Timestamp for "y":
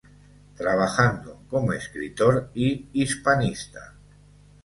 2.55-2.87